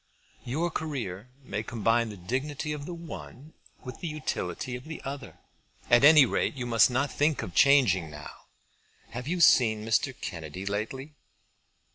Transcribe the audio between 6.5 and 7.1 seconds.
you must